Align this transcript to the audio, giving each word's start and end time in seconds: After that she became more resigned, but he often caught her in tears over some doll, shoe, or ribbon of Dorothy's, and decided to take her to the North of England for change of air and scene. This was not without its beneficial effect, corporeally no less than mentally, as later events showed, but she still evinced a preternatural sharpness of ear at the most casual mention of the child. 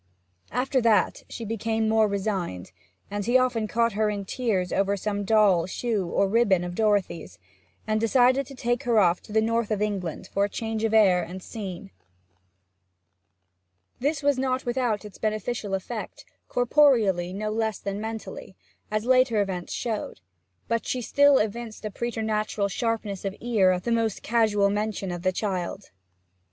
After 0.51 0.81
that 0.81 1.21
she 1.29 1.45
became 1.45 1.87
more 1.87 2.07
resigned, 2.07 2.71
but 3.11 3.25
he 3.25 3.37
often 3.37 3.67
caught 3.67 3.93
her 3.93 4.09
in 4.09 4.25
tears 4.25 4.73
over 4.73 4.97
some 4.97 5.23
doll, 5.25 5.67
shoe, 5.67 6.07
or 6.07 6.27
ribbon 6.27 6.63
of 6.63 6.73
Dorothy's, 6.73 7.37
and 7.85 8.01
decided 8.01 8.47
to 8.47 8.55
take 8.55 8.81
her 8.85 9.13
to 9.21 9.31
the 9.31 9.41
North 9.43 9.69
of 9.69 9.79
England 9.79 10.27
for 10.33 10.47
change 10.47 10.83
of 10.83 10.95
air 10.95 11.21
and 11.21 11.43
scene. 11.43 11.91
This 13.99 14.23
was 14.23 14.39
not 14.39 14.65
without 14.65 15.05
its 15.05 15.19
beneficial 15.19 15.75
effect, 15.75 16.25
corporeally 16.47 17.31
no 17.31 17.51
less 17.51 17.77
than 17.77 18.01
mentally, 18.01 18.55
as 18.89 19.05
later 19.05 19.39
events 19.39 19.71
showed, 19.71 20.19
but 20.67 20.83
she 20.87 21.03
still 21.03 21.37
evinced 21.37 21.85
a 21.85 21.91
preternatural 21.91 22.69
sharpness 22.69 23.23
of 23.23 23.35
ear 23.39 23.69
at 23.69 23.83
the 23.83 23.91
most 23.91 24.23
casual 24.23 24.71
mention 24.71 25.11
of 25.11 25.21
the 25.21 25.31
child. 25.31 25.91